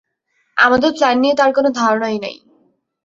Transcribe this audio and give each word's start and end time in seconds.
আমাদের 0.57 0.91
প্ল্যান 0.93 1.15
নিয়ে 1.21 1.35
তার 1.35 1.51
কোন 1.53 1.65
ধারনাই 1.79 2.17
নেই। 2.19 2.37